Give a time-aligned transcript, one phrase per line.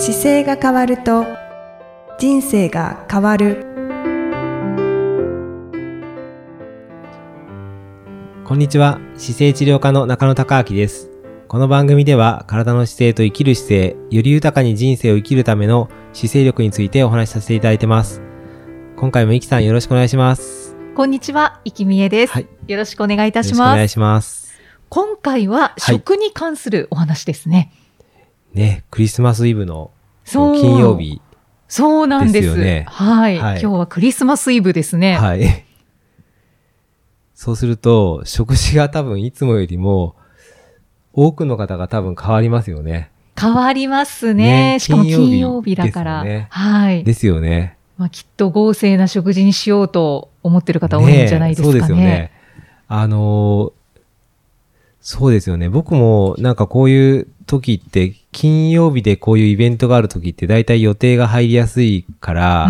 [0.00, 1.26] 姿勢が変わると
[2.20, 3.66] 人生が変わる。
[8.44, 9.00] こんにちは。
[9.16, 11.10] 姿勢治療科の中野孝明です。
[11.48, 18.22] この番組では体の姿勢と生きる姿勢より豊かに人生を生きるための姿勢力についてお話しさせていただいてます。
[18.96, 20.76] 今回もいきさんよろしくお願いします。
[20.94, 22.46] こんにちは、いきみえです、はい。
[22.68, 23.56] よろしくお願いいたします。
[23.56, 24.60] しくお願いします。
[24.90, 27.72] 今回は食に関するお話ですね。
[28.54, 29.90] ねクリスマスイブの
[30.24, 31.20] 金曜日
[31.68, 32.48] そうなんです。
[32.86, 35.16] はい、はい今日はクリスマスイブですね。
[35.18, 35.64] はい。
[37.34, 40.16] そうすると、食事が多分いつもよりも、
[41.12, 43.10] 多くの方が多分変わりますよね。
[43.38, 44.72] 変わりますね。
[44.72, 46.24] ねしかも金曜日だから。
[46.24, 47.04] ねはい。
[47.04, 47.76] ですよね。
[47.98, 51.76] まあ、きっと豪勢な食事にしようと思ってる方多いんじゃないですかね。
[51.76, 52.32] えそうですよね。
[52.88, 53.77] あのー
[55.10, 55.70] そうですよね。
[55.70, 62.68] 僕もなんかこういう時って、金曜日でこういうイベントがある時って大体予定が入りやすいから。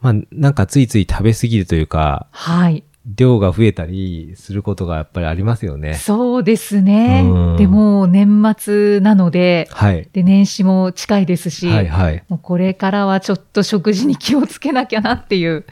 [0.00, 2.84] まあなんかついつい食べ過ぎるというか、はい。
[3.04, 5.92] 量が増えたりすることがやっぱりありますよね。
[5.92, 7.56] そうですねうん。
[7.58, 10.08] でも年末なので、はい。
[10.14, 12.24] で年始も近いですし、はいはい。
[12.30, 15.66] もうこれからはちょっと食事に気をつけなきゃなっていう、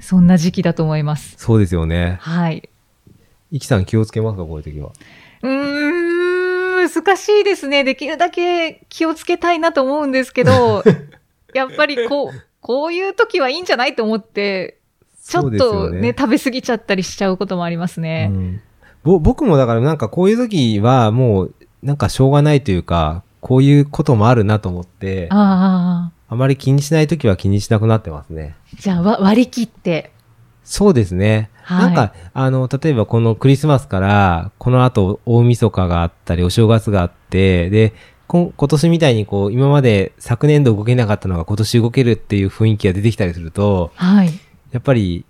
[0.00, 1.34] そんな時期だと思います。
[1.36, 2.16] そうですよね。
[2.22, 2.70] はい。
[3.52, 4.90] イキさん気をつけますかこういう時は。
[5.42, 7.84] うーん、難しいですね。
[7.84, 10.82] できるだけ気をつけたいなと思うんですけど、
[11.54, 14.78] やっぱりこう、こういう時はいいんじゃないと思って、
[15.24, 18.28] ちょっとね食べ過ぎちゃったりしちゃうこともありますね。
[18.32, 18.60] うん
[19.04, 28.54] ぼ僕もだからなんかこういう時はもうなんかしょうがないというか、こういうこともあるなと思って、あああ、まり気にしない時は気にしなくなってますね。
[28.78, 30.11] じゃあわ割り切って。
[30.64, 31.50] そうですね。
[31.62, 37.92] はいなんか、あの、例えばこのクリスマスから、この後大晦日があったり、お正月があって、で、
[38.26, 44.30] こ今年みたいにこう、今まで昨年度動けなかったのが今年動けるっていう雰囲気が出てきたりすると、はい。
[44.72, 45.24] やっぱり、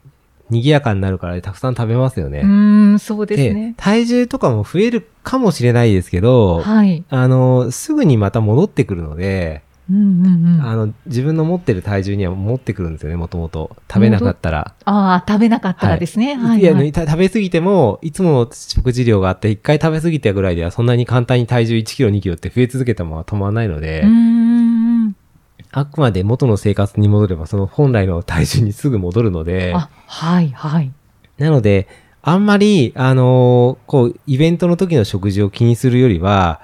[0.51, 2.41] 賑やかになるからたくさん食べますよね。
[2.41, 3.75] うーん、そうですね。
[3.77, 7.05] 体重とかも増えるかもしれないですけど、はい。
[7.09, 10.61] あの、すぐにまた戻ってくるので、うんうんうん。
[10.63, 13.77] ああの、自分の持ってる体重には戻ってくるんですよね、もともと。
[13.89, 14.75] 食べなかったら。
[14.85, 16.35] あ、食べなかったらですね。
[16.35, 16.93] はい、いや、はい。
[16.93, 25.17] た食べ過ぎても、いつもの食事量があって、一回食べ過ぎたぐらいでは、そんなに簡単に体重1キロ、2キロって増え続けたまま止まらないのでうー、ん。
[25.73, 30.93] あくまで元の生活に戻れば、その本来の体重にすぐ戻るので、あ、はい、はい。
[31.39, 31.89] なので、
[32.23, 36.61] あんまり、あのーこう、イベントの時の食事を気にするよりは、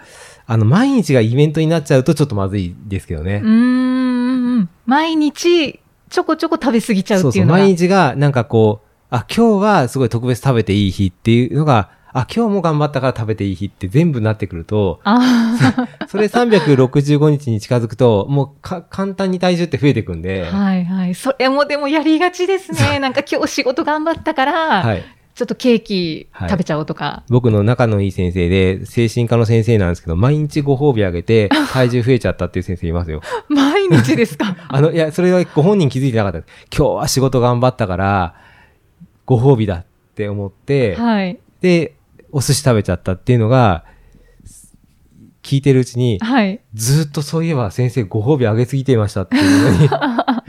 [0.50, 3.47] あの、毎日がイベントになっちゃうとちょっとまずいですけどねう。
[3.47, 4.69] ーん。
[4.86, 5.78] 毎日、
[6.09, 7.59] ちょこちょこ食べ過ぎちゃうそうそう、っていうのが。
[7.59, 15.59] 毎日が、なんかこう、あ、今日はすごい特別食べていい日っていうのが、あ、今日も頑張ったから食べていい日って全部なってくると、あ
[16.09, 21.15] それ365日に近づくと、もうか簡単に体重って増えていくんあ、で、はいはい。
[21.15, 22.98] それもでもやりがちですね。
[23.00, 25.03] なんか今日仕事頑張ったから、はい。
[25.38, 27.22] ちょっとケーキはい食べちゃおうとか。
[27.28, 33.21] 僕の仲のいい先生で、精神科の先生なんですけど、毎日ご褒美あげて、 体重増えちゃったっていう先生いますよ。
[33.48, 34.56] 毎日ですか？
[34.69, 36.38] あの、いや、それはご本人気づいてなかった。
[36.77, 38.34] 今日は仕事頑張ったから、
[39.27, 39.84] ご褒美だっ
[40.16, 41.38] て思って、はい。
[41.60, 41.94] で、
[42.32, 43.84] お寿司食べちゃったっていうのが、
[45.44, 46.60] 聞いてるうちに、はい。
[46.75, 49.88] ずっとそういえば先生ご褒美あげすぎていましたっていうのに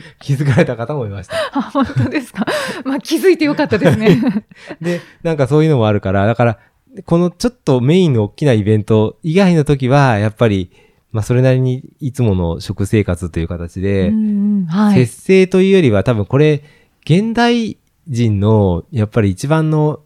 [0.19, 1.35] 気づかれた方もいました。
[1.53, 2.45] あ、本当ですか？
[2.85, 4.45] まあ気づいてよかったですね。
[4.81, 6.59] で、なんかそういうのもあるから、だから、
[7.05, 10.71] このちょっとメインの大きなイベント以外の時は、やっぱり、
[11.11, 15.05] まあそれなりにいつもの食生活という形で、うんはい。
[15.05, 16.63] 節制というよりは多分これ、
[17.05, 17.77] 現代
[18.07, 20.01] 人のやっぱり一番の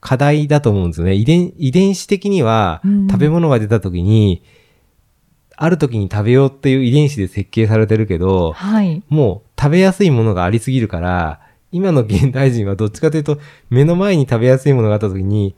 [0.00, 1.14] 課題だと思うんですよね。
[1.14, 4.42] 遺伝遺伝子的にはうん食べ物が出た時に、
[5.60, 9.02] ある時に食べようっていう遺伝子で設計されてるけど、はい。
[9.08, 11.40] もう食べやすいものがありすぎるから、
[11.72, 15.56] 今の現代人はどっちかというと、目の前に食べやすいものがあった時に、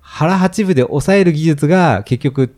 [0.00, 2.54] 腹八分で抑える技術が結局、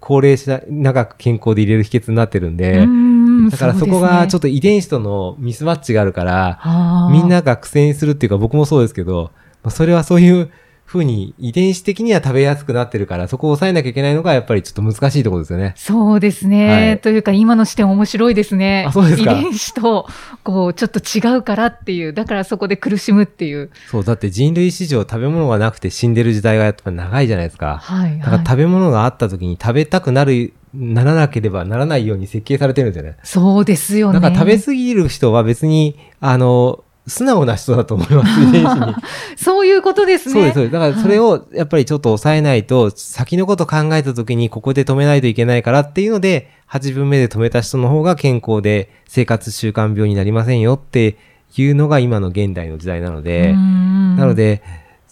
[0.00, 3.16] 高齢者、長く健康で入れる秘訣になってるんで、うん
[3.50, 9.30] だからそこがちょっっと遺伝子とのミスマッチがあるから、とみんなが苦戦するっていうか僕もそうですけど、
[9.62, 10.50] まあそれはそういう
[10.86, 15.74] 風に遺伝子的には食べやすくなってるから、そこを抑えなきゃいけないのがやっぱりちょっと難しいところですよね。
[15.76, 18.84] そうですね、はいというか、今の視点面白いですね。
[18.88, 20.08] あそうですか遺伝子と、
[20.44, 23.70] こう、ちょっと違うからっていう、だからそこで苦しむっていう。
[23.90, 27.78] そう、だって人類史上食べ物がなくて死んでる時代がやっぱ長いじゃないですか。
[27.82, 28.46] はい、だからはい。
[28.46, 33.16] 食べ物があった時に食べたくなる、ならなければならないように設計されてるんですよね。
[33.24, 34.20] そうですよね。
[34.20, 38.94] だから食べ過ぎる人は別に、あの、素直な人だと思います、遺伝子に。
[39.36, 40.32] そういうことですね。
[40.32, 40.72] そうです、そうです。
[40.72, 51.16] だからそれをやっぱりちょっと抑えないと、先のこと考えた時にここで止めないといけないからっていうので、8分目で止めた人の方が健康で生活習慣病になりませんよって
[51.56, 54.62] いうのが今の現代の時代なので、ななの、で、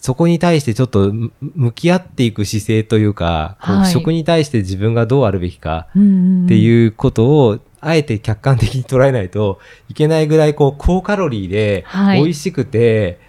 [0.05, 9.59] そこに対してちょっとむ向き合っていく姿勢というか、はい食に対して自分がどうあるべきかっっていうことを、あえて客観的に捉えないと
[9.89, 13.19] いけないぐらい、こう、高カロリーで、はい美味しくて、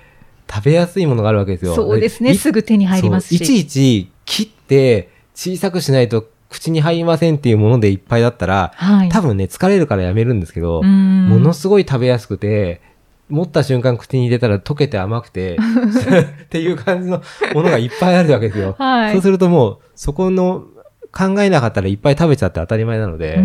[0.51, 1.75] 食べやすいものがあるわけですよ。
[1.75, 2.31] そうですね。
[2.31, 3.37] いすぐ手に入りますし。
[3.37, 9.09] いちいち切って小さくしないと口に入りませんっていうものでいっぱいだったら、はい。
[9.11, 12.81] 多分ね、疲れるからやめるんですけど、うんものすごい食べやすくて、
[13.29, 15.59] 持った瞬間口に入れたら溶けて甘くて、
[16.45, 17.21] っていう感じの
[17.53, 18.75] ものがいっぱいあるわけですよ。
[18.79, 19.13] はい。
[19.13, 20.65] そうするともう、そこの
[21.13, 23.41] 考えなかったらいっぱい食べちゃって当たり前なので、う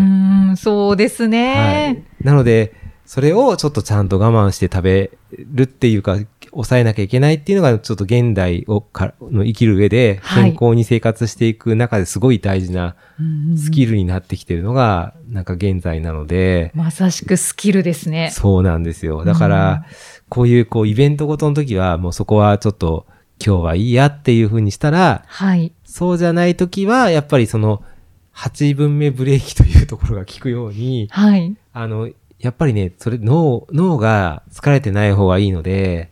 [0.51, 1.55] ん、そうですね。
[1.55, 2.03] はい。
[2.23, 2.73] なので、
[3.05, 6.17] それをちょっとちゃんと我慢して食べるっていうか、
[6.51, 18.29] 抑えなきゃいけないっていうのが、ちょっと現代をかの生きる上で、はい健康に生活していく中ですごい大事なうんスキルになってきてるのが、なんか現在なので、まさしくスキルですね。
[18.31, 19.25] そうなんですよ。
[19.25, 19.85] だから、
[20.29, 23.05] こういうこうイベントごとの時は、もうそこはちょっと
[23.43, 25.73] 今日はいいやっていう風にしたら、はい。
[25.83, 27.83] そうじゃない時は、やっぱりその
[28.35, 31.55] 8分目ブレーキというところが効くように、はい。
[31.73, 32.09] あの、
[32.39, 36.11] やっぱりね、それ、脳、脳が疲れてない方がいいので、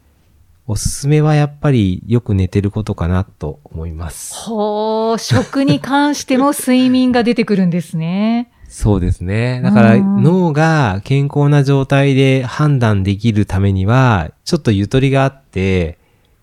[0.67, 4.35] おすすめはやっぱりよく寝てることかなと思います。
[4.35, 8.51] ほう、食に関しても睡眠が出てくるんですね。
[8.67, 9.61] そうですね。
[9.63, 15.97] だからうん脳が健康な状態で判断できるためには、ちょっとゆとりがあって、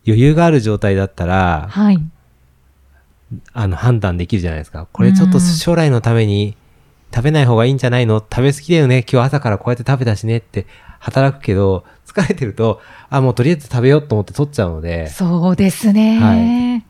[0.06, 1.99] 余裕がある状態だったら、はい。
[3.53, 4.87] あの、判断できるじゃないですか。
[4.93, 6.56] これちょっと将来のために
[7.14, 8.20] 食べない方がいいんじゃないの？
[8.20, 9.05] 食べ過ぎだよね。
[9.11, 10.67] 今日朝からこうやって食べたしねって
[11.00, 12.81] 働くけど、疲れてると、
[13.11, 16.86] あ、もうとりあえず食べようと思って取っちゃうので、そうですね。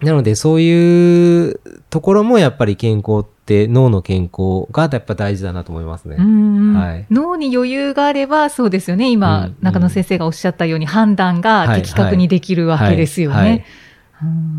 [0.00, 1.60] なのでそういう
[1.90, 6.16] ところもやっぱり健康って脳の健康がやっぱ大事だなと思いますね。
[6.18, 9.10] うんはい脳に余裕があれば、そうですよね。
[9.10, 13.64] 今、うん中野先生がおっしゃったように判断が的確にできるわけですよね。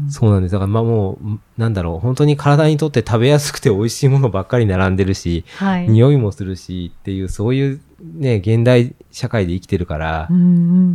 [0.10, 0.52] そうなんです。
[0.52, 5.90] だからまあもう、なんだろう、本当に体にとって食べやすくて美味しいものばっかり並んでるし、はい。
[5.90, 10.30] 匂いもするしっていう、そういうね、現代社会で生きてるから、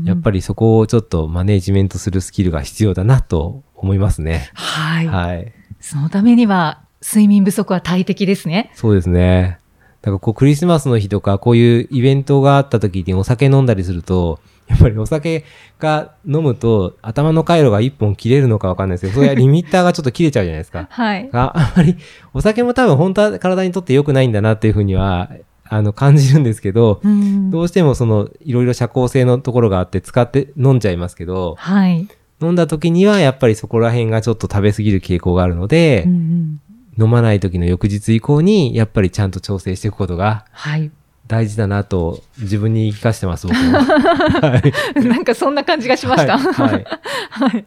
[0.04, 0.32] やっぱり。
[0.32, 4.50] りそこをちょっとマネージメントするスキルが必要だなと思いますね。
[4.54, 5.06] はい。
[5.06, 5.52] はい。
[5.80, 8.70] そのためには、睡眠不足は大敵ですね。
[8.74, 9.58] そうですね。
[10.02, 15.44] だからこうクリスマスの日とかこういうイベントがあった時にお酒飲んだりすると、やっぱりお酒
[15.78, 20.86] が飲むと頭の回路が一本切れるのかわかんないですけど、そういうリミッターがちょっと切れちゃうじゃないですか。
[20.90, 21.28] はい。
[21.32, 21.96] ああんまり、
[22.32, 25.30] お酒も多分本当は体にとって良くないんだなっていうふうには、
[25.64, 32.08] あの、感じるんですけど、うんどうしてもその、いろいろ社交性のところがあって使って飲んじゃいますけど、はい。
[32.42, 36.60] 飲んだ時にはやっぱりそこら辺がちょっと食べ過ぎる傾向があるので、うんうん
[36.98, 40.90] 飲まない時の翌日以降に、やっぱりちゃんと調整していくことがはい。
[41.26, 43.80] 大事だなと自分に言い聞かせてます、僕は。
[44.52, 45.04] はい。
[45.06, 46.36] なんかそんな感じがしました。
[46.36, 46.70] はい。
[46.70, 46.84] はい
[47.30, 47.64] はい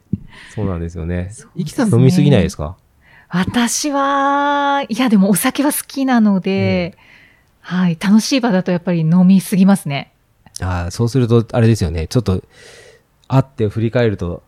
[0.53, 1.85] そうなんですよねそうですね。
[1.87, 2.75] さん飲みすぎないですか？
[3.29, 6.95] 私は、いやでもお酒は好きなので、
[7.61, 7.97] はい。
[7.99, 10.11] 楽しい場だとやっぱり飲みすぎますね。
[10.61, 12.05] ああ、そうすると、あれですよね。
[12.05, 12.43] ちょっと、
[13.27, 14.43] 会って振り返ると、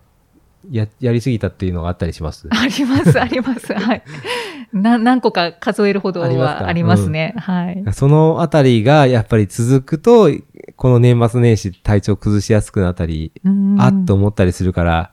[0.72, 2.48] や、やりすぎたっていうのがあったりします？
[2.52, 3.74] あります、あります。
[3.74, 4.04] はい。
[4.74, 6.64] な何個か数えるほどありますか？
[6.66, 7.34] はありますね。
[7.38, 7.84] はい。
[7.94, 10.30] そのあたりがやっぱり続くと、
[10.76, 15.12] この年末年始体調崩しやすくなったり、うんあっと思ったりするから、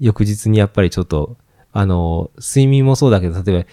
[0.00, 1.36] 翌日にやっぱりちょっと、
[1.72, 3.66] あの、睡眠もそうだけど、例えば、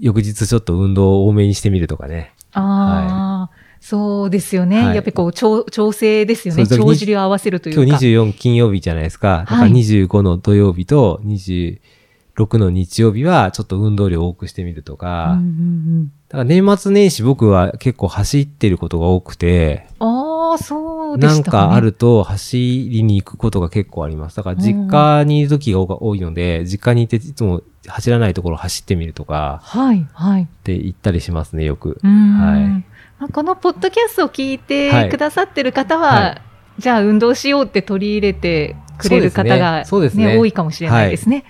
[0.00, 2.32] 翌日ちょっと運動を多めにしてみるとかね。
[2.52, 4.84] ああ、そうですよね。
[4.84, 6.66] はいやっぱりこう調、調整ですよね。
[6.66, 7.82] 帳尻を合わせるというか。
[7.84, 9.40] 今日24金曜日じゃないですか。
[9.40, 22.58] だからはい25の土曜日と26の日曜日はちょっと運動量多くしてみるとか、うんうんだから年末年始僕は結構走ってることが多くて、うん、ああ、そうでなんしたか、あると走
[22.90, 24.36] りに行くことが結構あります。
[24.36, 30.42] だから実家にいる時が多いので、実家にいていつも走らないところを走ってみるとかはい、はい。
[30.42, 31.98] って言ったりしますね、よく。
[32.02, 32.84] うんはい
[33.18, 34.58] まあこのポッドキャストを聞い
[34.92, 36.42] はいてくださってる方は、はい
[36.78, 41.44] じゃあ運動しようって取り入れてくれる方が、ねそうですね多いかもしれないですね。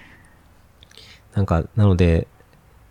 [1.34, 2.26] なんか、なので、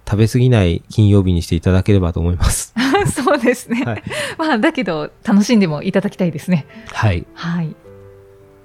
[0.08, 2.74] 食べ過ぎない金曜日にしていただければと思います。
[3.12, 3.84] そうですね。
[3.84, 4.04] はい。
[4.38, 6.66] まあ、だけど、楽しんでもいただきたいですね。
[6.94, 7.26] はい。
[7.34, 7.76] はい。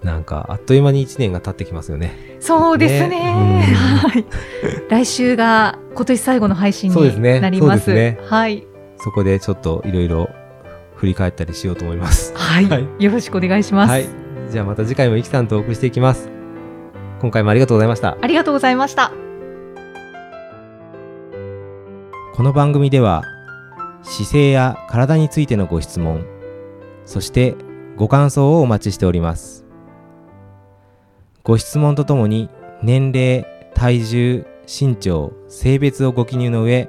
[0.05, 2.15] なんか、あっという間に1年が経ってきますよね。
[2.39, 3.19] そうですね。
[3.19, 4.25] ねはい。
[4.89, 7.87] 来週が今年最後の配信になります。
[7.87, 8.67] そうですねはい。
[9.03, 10.31] そこでちょっといろいろ
[10.97, 12.33] 振り返ったりしようと思います。
[12.37, 12.67] はい。
[12.67, 13.91] はいよろしくお願いします。
[13.91, 14.07] はい。
[14.51, 16.31] じゃあまた次回もイキさんとお送りしていきます。
[17.21, 18.17] 今回もありがとうございました。
[18.21, 19.13] ありがとうございました。
[22.35, 23.25] この番組では
[24.03, 26.25] 姿勢や体についてのご質問
[27.05, 27.57] そして
[27.97, 29.67] ご感想をお待ちしております
[31.43, 32.49] ご質問とともに
[32.83, 36.89] 年齢体重身長性別をご記入の上